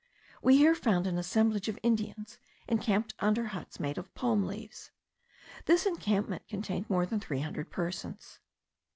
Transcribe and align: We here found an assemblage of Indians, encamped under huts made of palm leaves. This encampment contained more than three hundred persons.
We 0.41 0.57
here 0.57 0.73
found 0.73 1.05
an 1.05 1.19
assemblage 1.19 1.67
of 1.69 1.77
Indians, 1.83 2.39
encamped 2.67 3.13
under 3.19 3.45
huts 3.49 3.79
made 3.79 3.99
of 3.99 4.11
palm 4.15 4.45
leaves. 4.47 4.89
This 5.65 5.85
encampment 5.85 6.47
contained 6.47 6.89
more 6.89 7.05
than 7.05 7.19
three 7.19 7.41
hundred 7.41 7.69
persons. 7.69 8.39